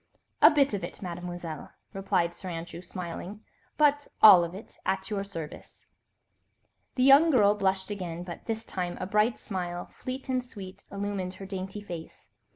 [0.41, 3.41] "A bit of it, Mademoiselle," replied Sir Andrew, smiling,
[3.77, 5.85] "but all of it, at your service."
[6.95, 11.35] The young girl blushed again, but this time a bright smile, fleet and sweet, illumined
[11.35, 12.29] her dainty face.